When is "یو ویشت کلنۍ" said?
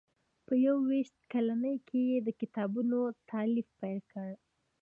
0.65-1.75